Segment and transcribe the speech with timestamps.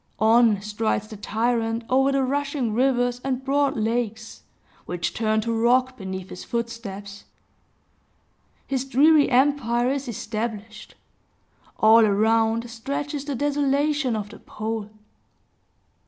[0.17, 4.41] On strides the tyrant over the rushing rivers and broad lakes,
[4.87, 7.25] which turn to rock beneath his footsteps.
[8.65, 10.95] His dreary empire is established;
[11.77, 14.89] all around stretches the desolation of the Pole.